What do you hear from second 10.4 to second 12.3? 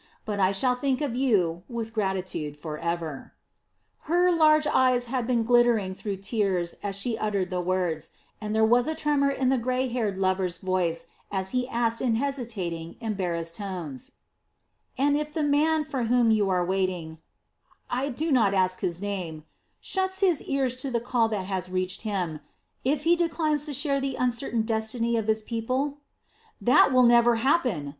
voice as he asked in